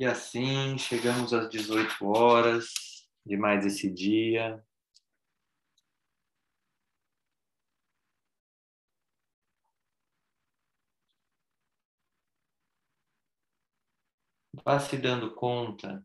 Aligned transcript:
E 0.00 0.06
assim 0.06 0.78
chegamos 0.78 1.34
às 1.34 1.46
18 1.50 2.06
horas 2.06 2.72
de 3.26 3.36
mais 3.36 3.66
esse 3.66 3.92
dia. 3.92 4.64
Vá 14.64 14.80
se 14.80 14.96
dando 14.96 15.34
conta 15.34 16.02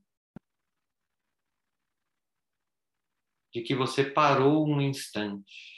de 3.54 3.62
que 3.62 3.74
você 3.74 4.04
parou 4.04 4.68
um 4.68 4.82
instante. 4.82 5.75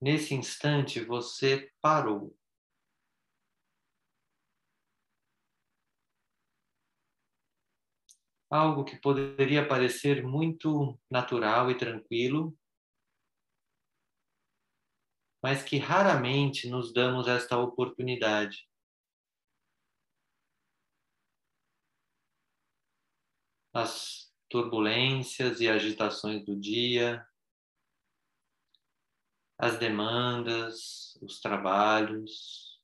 Nesse 0.00 0.34
instante 0.34 1.04
você 1.04 1.70
parou. 1.82 2.34
Algo 8.48 8.84
que 8.84 8.96
poderia 8.96 9.68
parecer 9.68 10.24
muito 10.24 10.98
natural 11.10 11.70
e 11.70 11.76
tranquilo, 11.76 12.56
mas 15.42 15.62
que 15.62 15.76
raramente 15.76 16.68
nos 16.68 16.92
damos 16.92 17.28
esta 17.28 17.58
oportunidade. 17.58 18.66
As 23.72 24.32
turbulências 24.48 25.60
e 25.60 25.68
agitações 25.68 26.44
do 26.44 26.58
dia, 26.58 27.24
as 29.60 29.78
demandas, 29.78 31.16
os 31.22 31.40
trabalhos, 31.40 32.80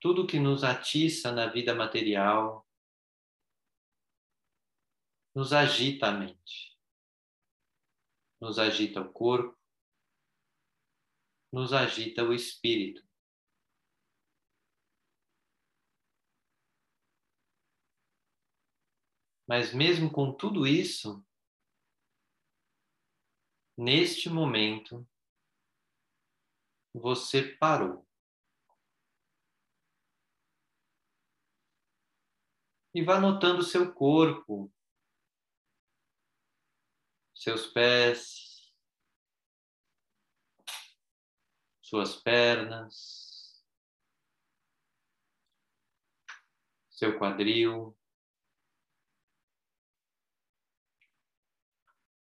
tudo 0.00 0.26
que 0.26 0.40
nos 0.40 0.64
atiça 0.64 1.30
na 1.30 1.46
vida 1.46 1.74
material, 1.74 2.66
nos 5.34 5.52
agita 5.52 6.08
a 6.08 6.12
mente 6.12 6.72
nos 8.42 8.58
agita 8.58 9.00
o 9.00 9.12
corpo, 9.12 9.56
nos 11.52 11.72
agita 11.72 12.24
o 12.24 12.32
espírito. 12.34 13.00
Mas 19.54 19.74
mesmo 19.74 20.10
com 20.10 20.32
tudo 20.32 20.66
isso, 20.66 21.22
neste 23.76 24.30
momento, 24.30 25.06
você 26.90 27.54
parou. 27.56 28.08
E 32.94 33.04
vá 33.04 33.20
notando 33.20 33.62
seu 33.62 33.92
corpo, 33.92 34.72
seus 37.34 37.66
pés, 37.66 38.72
suas 41.82 42.16
pernas, 42.16 43.62
seu 46.88 47.18
quadril, 47.18 47.94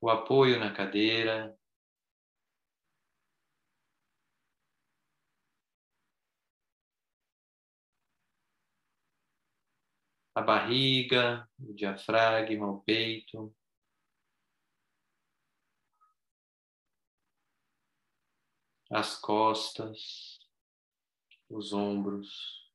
o 0.01 0.09
apoio 0.11 0.59
na 0.59 0.73
cadeira. 0.73 1.57
A 10.35 10.41
barriga, 10.43 11.49
o 11.59 11.75
diafragma, 11.75 12.67
o 12.69 12.81
peito. 12.83 13.55
as 18.91 19.17
costas, 19.17 20.41
os 21.49 21.73
ombros, 21.73 22.69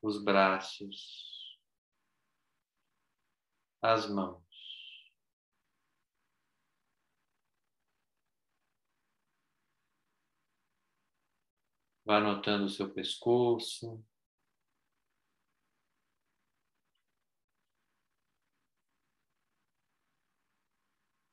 os 0.00 0.22
braços, 0.22 1.58
as 3.82 4.08
mãos. 4.08 4.45
Vá 12.06 12.20
notando 12.20 12.64
o 12.66 12.68
seu 12.70 12.88
pescoço. 12.90 14.02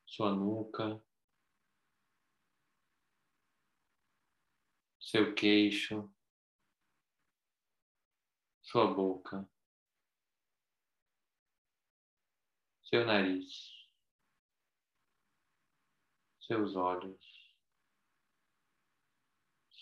Sua 0.06 0.32
nuca. 0.36 1.02
seu 5.14 5.36
queixo, 5.36 6.12
sua 8.64 8.92
boca, 8.92 9.48
seu 12.82 13.06
nariz, 13.06 13.86
seus 16.40 16.76
olhos, 16.76 17.33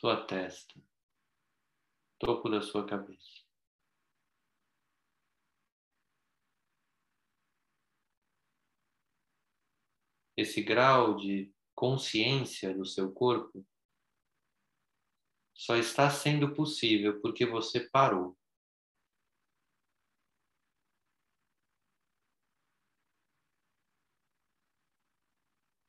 sua 0.02 0.26
testa, 0.26 0.84
topo 2.18 2.50
da 2.50 2.60
sua 2.60 2.84
cabeça. 2.88 3.46
Esse 10.36 10.64
grau 10.64 11.18
de 11.18 11.54
consciência 11.76 12.76
do 12.76 12.84
seu 12.84 13.14
corpo 13.14 13.64
só 15.54 15.76
está 15.76 16.10
sendo 16.10 16.56
possível 16.56 17.22
porque 17.22 17.46
você 17.46 17.88
parou. 17.92 18.36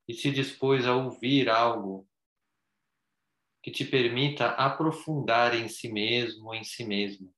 E 0.06 0.12
se 0.12 0.30
dispôs 0.30 0.84
a 0.84 0.94
ouvir 0.94 1.48
algo 1.48 2.06
que 3.62 3.70
te 3.70 3.84
permita 3.84 4.50
aprofundar 4.50 5.54
em 5.54 5.68
si 5.68 5.90
mesmo 5.90 6.52
em 6.52 6.64
si 6.64 6.84
mesma. 6.84 7.32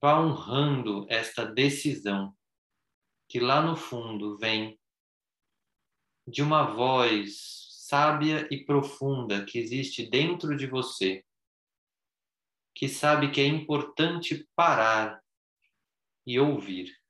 Vá 0.00 0.20
honrando 0.20 1.06
esta 1.08 1.44
decisão 1.44 2.36
que 3.28 3.40
lá 3.40 3.60
no 3.60 3.74
fundo 3.74 4.36
vem 4.38 4.78
de 6.26 6.42
uma 6.42 6.64
voz 6.64 7.64
sábia 7.86 8.46
e 8.50 8.64
profunda 8.64 9.44
que 9.44 9.58
existe 9.58 10.08
dentro 10.08 10.56
de 10.56 10.66
você, 10.66 11.24
que 12.74 12.88
sabe 12.88 13.30
que 13.30 13.40
é 13.40 13.46
importante 13.46 14.48
parar 14.54 15.22
e 16.26 16.38
ouvir. 16.38 17.03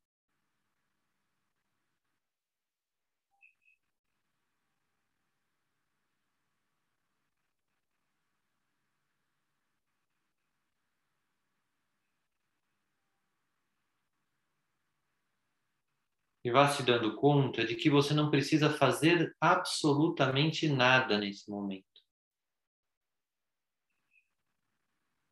Vá 16.54 16.68
se 16.68 16.84
dando 16.84 17.16
conta 17.16 17.66
de 17.66 17.74
que 17.74 17.90
você 17.90 18.14
não 18.14 18.30
precisa 18.30 18.70
fazer 18.70 19.36
absolutamente 19.40 20.68
nada 20.68 21.18
nesse 21.18 21.50
momento. 21.50 21.84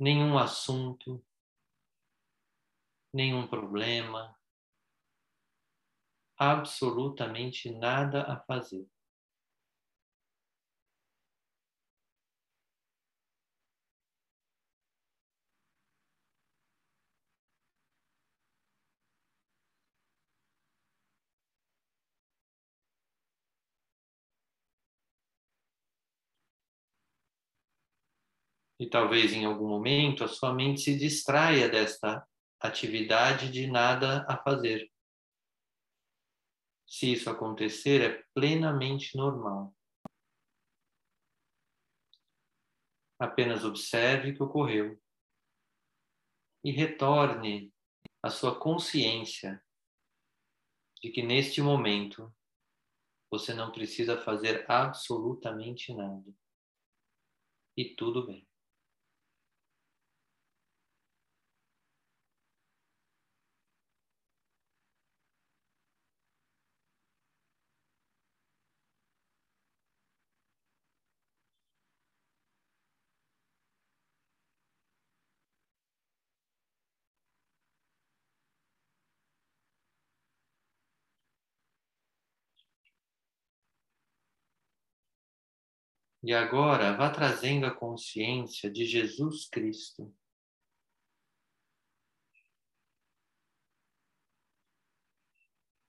Nenhum 0.00 0.36
assunto, 0.36 1.24
nenhum 3.14 3.46
problema, 3.46 4.36
absolutamente 6.36 7.70
nada 7.70 8.24
a 8.24 8.40
fazer. 8.40 8.84
E 28.82 28.90
talvez 28.90 29.32
em 29.32 29.44
algum 29.44 29.68
momento 29.68 30.24
a 30.24 30.28
sua 30.28 30.52
mente 30.52 30.80
se 30.80 30.98
distraia 30.98 31.68
desta 31.68 32.28
atividade 32.58 33.48
de 33.48 33.68
nada 33.68 34.26
a 34.28 34.36
fazer. 34.36 34.90
Se 36.84 37.12
isso 37.12 37.30
acontecer, 37.30 38.00
é 38.00 38.24
plenamente 38.34 39.16
normal. 39.16 39.72
Apenas 43.20 43.64
observe 43.64 44.32
o 44.32 44.34
que 44.34 44.42
ocorreu 44.42 45.00
e 46.64 46.72
retorne 46.72 47.72
à 48.20 48.30
sua 48.30 48.58
consciência 48.58 49.64
de 51.00 51.08
que 51.08 51.22
neste 51.22 51.62
momento 51.62 52.34
você 53.30 53.54
não 53.54 53.70
precisa 53.70 54.20
fazer 54.20 54.68
absolutamente 54.68 55.94
nada. 55.94 56.34
E 57.76 57.94
tudo 57.94 58.26
bem. 58.26 58.44
E 86.24 86.32
agora 86.32 86.96
vá 86.96 87.10
trazendo 87.10 87.66
a 87.66 87.74
consciência 87.74 88.70
de 88.70 88.84
Jesus 88.84 89.48
Cristo. 89.48 90.14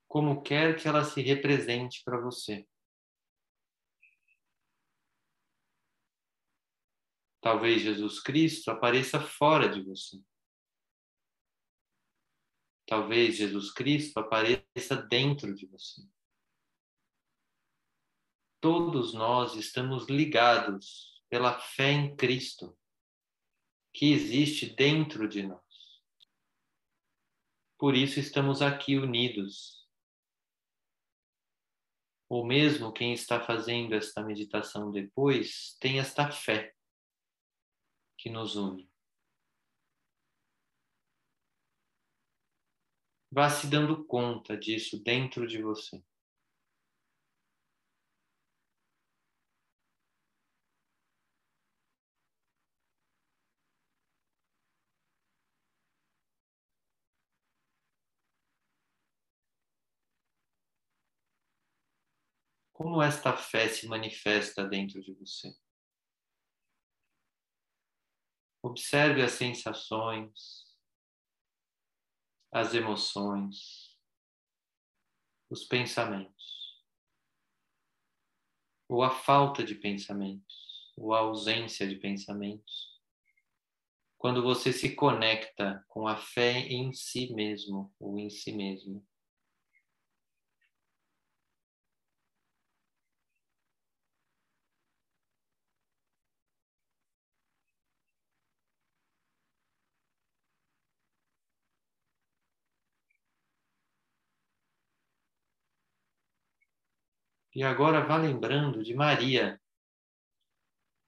Como 0.07 0.41
quer 0.41 0.75
que 0.75 0.87
ela 0.87 1.03
se 1.03 1.21
represente 1.21 2.01
para 2.03 2.19
você. 2.19 2.67
Talvez 7.39 7.81
Jesus 7.81 8.19
Cristo 8.19 8.71
apareça 8.71 9.19
fora 9.19 9.69
de 9.69 9.83
você. 9.83 10.19
Talvez 12.87 13.35
Jesus 13.35 13.71
Cristo 13.71 14.19
apareça 14.19 14.95
dentro 14.95 15.53
de 15.53 15.67
você 15.67 16.01
todos 18.63 19.13
nós 19.13 19.55
estamos 19.55 20.07
ligados 20.07 21.21
pela 21.27 21.59
fé 21.59 21.91
em 21.91 22.15
Cristo 22.15 22.79
que 23.93 24.13
existe 24.13 24.73
dentro 24.73 25.27
de 25.27 25.43
nós. 25.43 25.61
Por 27.77 27.93
isso 27.93 28.21
estamos 28.21 28.61
aqui 28.61 28.97
unidos. 28.97 29.85
Ou 32.29 32.45
mesmo 32.45 32.93
quem 32.93 33.11
está 33.11 33.45
fazendo 33.45 33.95
esta 33.95 34.23
meditação 34.23 34.89
depois 34.89 35.75
tem 35.81 35.99
esta 35.99 36.31
fé 36.31 36.73
que 38.17 38.29
nos 38.29 38.55
une. 38.55 38.89
Vá 43.29 43.49
se 43.49 43.67
dando 43.67 44.05
conta 44.05 44.55
disso 44.55 45.03
dentro 45.03 45.45
de 45.45 45.61
você. 45.61 46.01
Como 62.83 63.01
esta 63.01 63.31
fé 63.31 63.69
se 63.69 63.87
manifesta 63.87 64.67
dentro 64.67 65.01
de 65.01 65.13
você? 65.13 65.55
Observe 68.61 69.21
as 69.21 69.31
sensações, 69.31 70.65
as 72.51 72.73
emoções, 72.73 73.97
os 75.49 75.63
pensamentos, 75.63 76.83
ou 78.89 79.01
a 79.01 79.11
falta 79.11 79.63
de 79.63 79.75
pensamentos, 79.75 80.93
ou 80.97 81.13
a 81.13 81.19
ausência 81.19 81.87
de 81.87 81.95
pensamentos. 81.95 83.01
Quando 84.17 84.43
você 84.43 84.73
se 84.73 84.93
conecta 84.93 85.85
com 85.87 86.05
a 86.05 86.17
fé 86.17 86.59
em 86.59 86.91
si 86.91 87.33
mesmo 87.33 87.95
ou 87.97 88.19
em 88.19 88.29
si 88.29 88.51
mesmo. 88.51 89.07
E 107.55 107.63
agora 107.63 108.03
vá 108.03 108.17
lembrando 108.17 108.83
de 108.83 108.95
Maria 108.95 109.61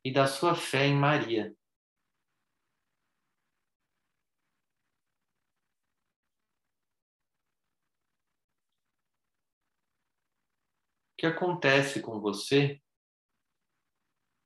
e 0.04 0.12
da 0.14 0.28
sua 0.28 0.54
fé 0.54 0.86
em 0.86 0.96
Maria. 0.96 1.56
O 11.14 11.18
que 11.18 11.26
acontece 11.26 12.00
com 12.02 12.20
você 12.20 12.80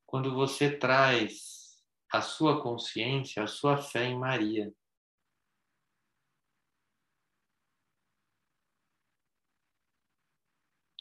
quando 0.06 0.34
você 0.34 0.78
traz 0.78 1.84
a 2.10 2.22
sua 2.22 2.64
consciência, 2.64 3.44
a 3.44 3.48
sua 3.48 3.78
fé 3.82 4.06
em 4.06 4.18
Maria? 4.18 4.74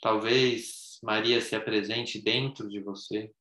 Talvez 0.00 0.77
Maria 1.02 1.40
se 1.40 1.54
apresente 1.54 2.20
dentro 2.20 2.68
de 2.68 2.80
você. 2.80 3.34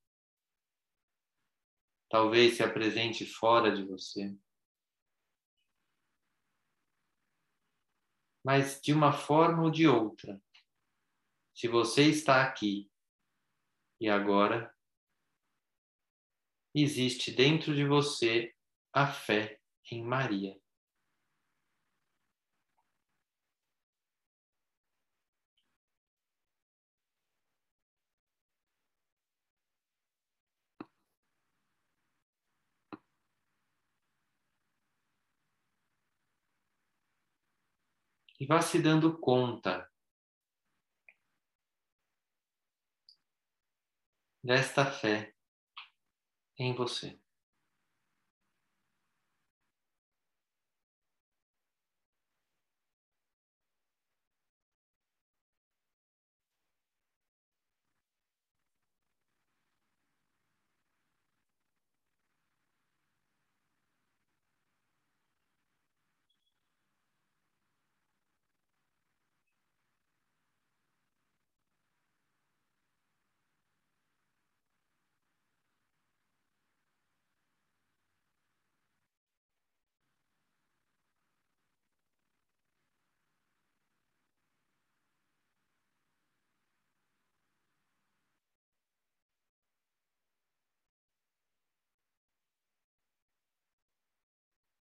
Talvez 2.09 2.55
se 2.55 2.63
apresente 2.63 3.25
fora 3.25 3.75
de 3.75 3.83
você. 3.85 4.35
Mas 8.43 8.79
de 8.81 8.93
uma 8.93 9.11
forma 9.11 9.63
ou 9.63 9.69
de 9.69 9.87
outra, 9.87 10.41
se 11.53 11.67
você 11.67 12.03
está 12.03 12.43
aqui 12.43 12.89
e 13.99 14.07
agora, 14.07 14.73
existe 16.73 17.31
dentro 17.31 17.75
de 17.75 17.83
você 17.85 18.55
a 18.93 19.07
fé 19.07 19.59
em 19.91 20.03
Maria. 20.03 20.57
E 38.39 38.45
vá 38.45 38.61
se 38.61 38.81
dando 38.81 39.17
conta 39.17 39.91
desta 44.43 44.85
fé 44.85 45.33
em 46.57 46.73
você. 46.73 47.19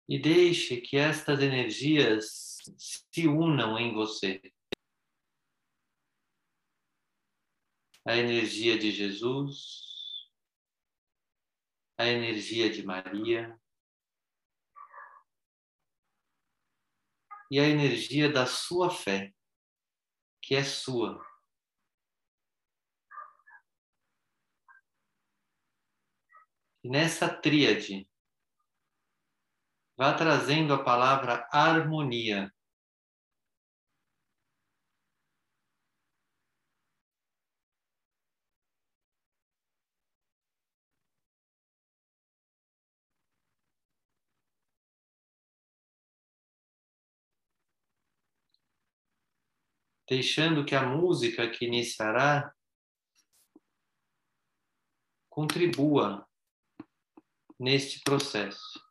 E 0.08 0.20
deixe 0.20 0.82
que 0.82 0.98
estas 0.98 1.42
energias 1.42 2.58
se 2.78 3.28
unam 3.28 3.78
em 3.78 3.94
você. 3.94 4.40
A 8.06 8.16
energia 8.16 8.78
de 8.78 8.92
Jesus, 8.92 10.30
a 11.98 12.06
energia 12.06 12.70
de 12.70 12.86
Maria 12.86 13.60
e 17.50 17.60
a 17.60 17.68
energia 17.68 18.32
da 18.32 18.46
sua 18.46 18.92
fé, 18.92 19.34
que 20.40 20.54
é 20.54 20.64
sua. 20.64 21.20
E 26.84 26.90
nessa 26.90 27.28
tríade, 27.28 28.08
vá 29.98 30.14
trazendo 30.14 30.74
a 30.74 30.84
palavra 30.84 31.48
harmonia. 31.52 32.52
Deixando 50.08 50.64
que 50.64 50.76
a 50.76 50.84
música 50.84 51.50
que 51.50 51.66
iniciará 51.66 52.54
contribua 55.30 56.28
neste 57.60 58.02
processo. 58.02 58.85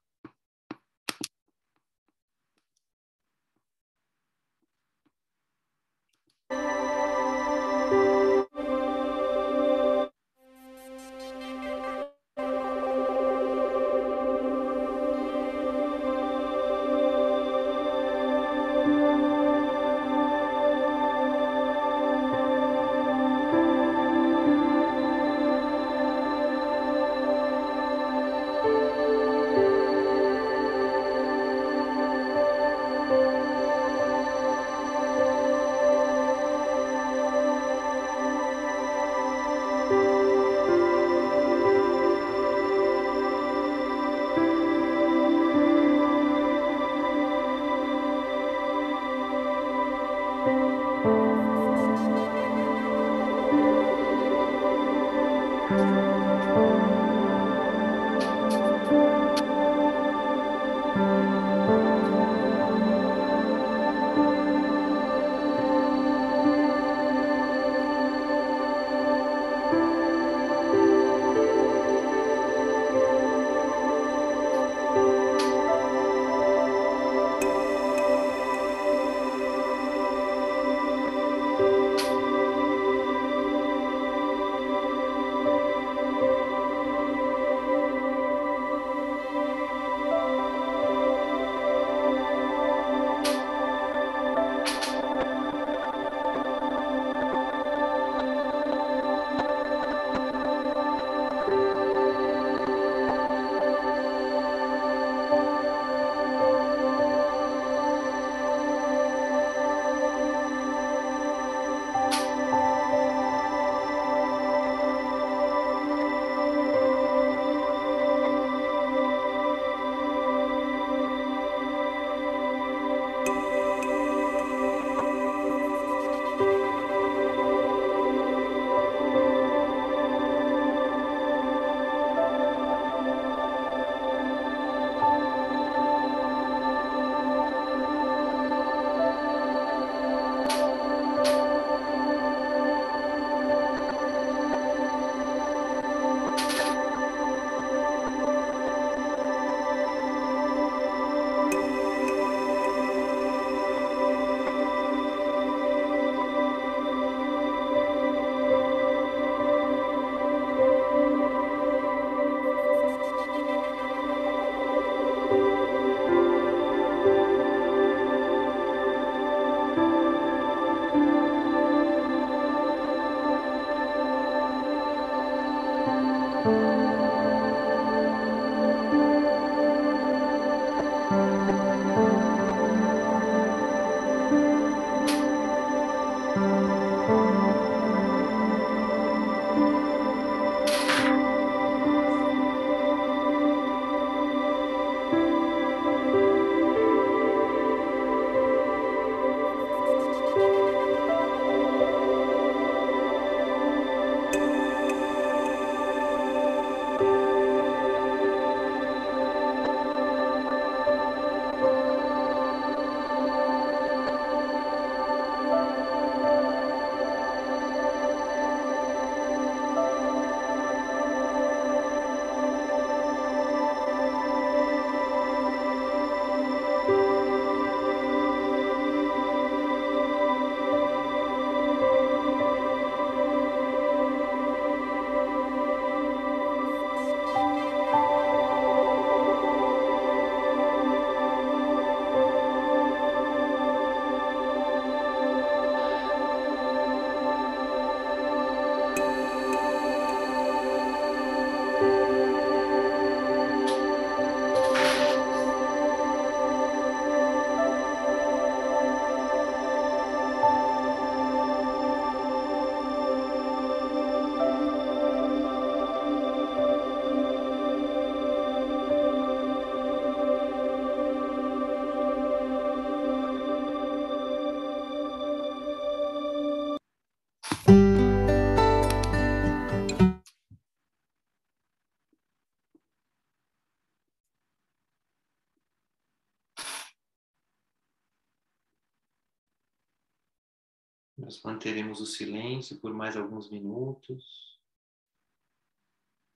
Nós 291.24 291.40
manteremos 291.42 292.02
o 292.02 292.06
silêncio 292.06 292.78
por 292.78 292.92
mais 292.92 293.16
alguns 293.16 293.50
minutos. 293.50 294.60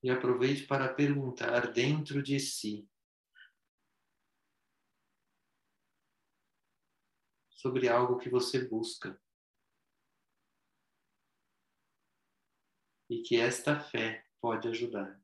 E 0.02 0.08
aproveite 0.08 0.66
para 0.66 0.94
perguntar 0.94 1.70
dentro 1.72 2.22
de 2.22 2.40
si 2.40 2.88
sobre 7.50 7.86
algo 7.86 8.16
que 8.16 8.30
você 8.30 8.66
busca. 8.66 9.20
E 13.10 13.20
que 13.20 13.36
esta 13.36 13.78
fé 13.78 14.24
pode 14.40 14.68
ajudar. 14.68 15.17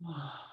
Wow. 0.00 0.49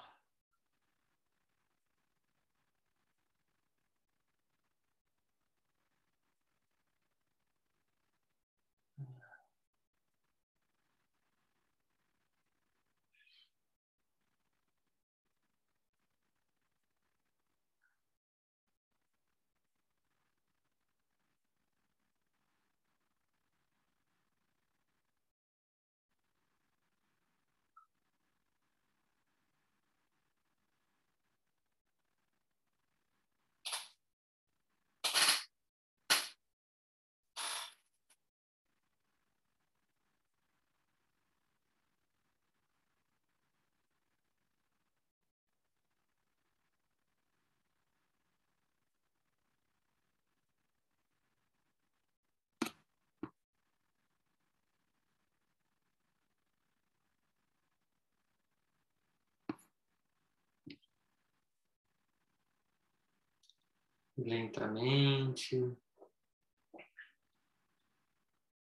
Lentamente. 64.18 65.56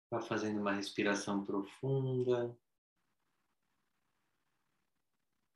Vá 0.10 0.22
fazendo 0.22 0.62
uma 0.62 0.74
respiração 0.74 1.44
profunda. 1.44 2.58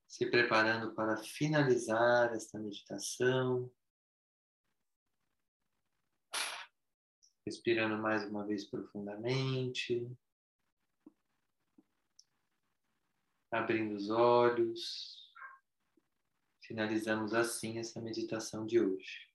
Se 0.08 0.30
preparando 0.30 0.94
para 0.94 1.18
finalizar 1.18 2.34
esta 2.34 2.60
meditação. 2.60 3.72
Respirando 7.46 8.02
mais 8.02 8.26
uma 8.26 8.46
vez 8.46 8.66
profundamente. 8.66 10.12
Abrindo 13.52 13.96
os 13.96 14.10
olhos. 14.10 15.34
Finalizamos 16.62 17.34
assim 17.34 17.80
essa 17.80 18.02
meditação 18.02 18.66
de 18.66 18.82
hoje. 18.82 19.27